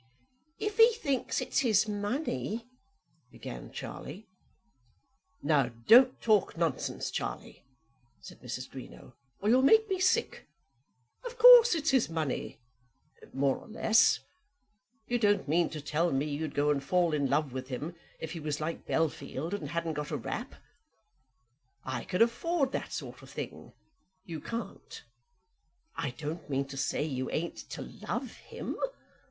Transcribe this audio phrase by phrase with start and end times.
[0.57, 2.65] "If he thinks it's his money"
[3.31, 4.25] began Charlie.
[5.43, 7.61] "Now, don't talk nonsense, Charlie,"
[8.19, 8.67] said Mrs.
[8.67, 10.47] Greenow, "or you'll make me sick.
[11.23, 12.57] Of course it's his money,
[13.31, 14.19] more or less.
[15.07, 18.31] You don't mean to tell me you'd go and fall in love with him if
[18.31, 20.55] he was like Bellfield, and hadn't got a rap?
[21.85, 23.71] I can afford that sort of thing;
[24.25, 25.03] you can't.
[25.95, 28.75] I don't mean to say you ain't to love him.